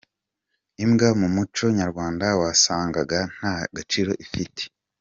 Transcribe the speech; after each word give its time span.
Imbwa 0.83 1.09
mu 1.19 1.27
muco 1.35 1.65
nyarwanda 1.79 2.27
wasangaga 2.41 3.19
nta 3.35 3.53
gaciro 3.75 4.11
ifite. 4.25 4.61